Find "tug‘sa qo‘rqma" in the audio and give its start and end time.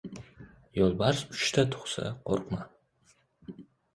1.75-2.61